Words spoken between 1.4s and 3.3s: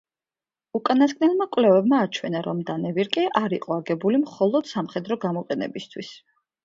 კვლევებმა აჩვენა, რომ დანევირკე